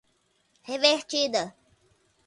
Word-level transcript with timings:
revertida 0.67 1.53